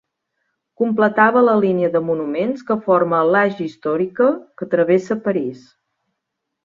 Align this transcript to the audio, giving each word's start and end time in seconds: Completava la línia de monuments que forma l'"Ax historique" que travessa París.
Completava 0.83 1.43
la 1.49 1.53
línia 1.65 1.89
de 1.97 2.01
monuments 2.07 2.65
que 2.71 2.79
forma 2.87 3.19
l'"Ax 3.27 3.61
historique" 3.67 4.31
que 4.63 4.69
travessa 4.73 5.19
París. 5.29 5.63